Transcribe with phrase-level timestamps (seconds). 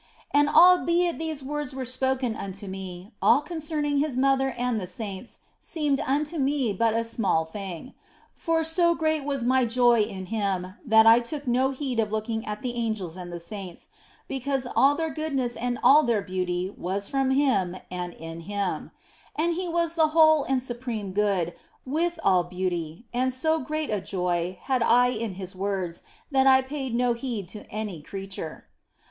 [0.31, 5.37] And albeit these words were spoken unto me, all concerning His mother and the saints
[5.59, 7.93] seemed unto me but a small thing.
[8.33, 12.43] For so great was my joy in Him that I took no heed of looking
[12.47, 13.89] at the angels and the saints,
[14.27, 17.77] because all i/o THE BLESSED ANGELA their goodness and all their beauty was from Him
[17.91, 18.89] and in Him;
[19.37, 21.53] He was the whole and Supreme Good,
[21.85, 26.63] with all beauty, and so great a joy had I in His words that I
[26.63, 28.65] paid no heed to any creature.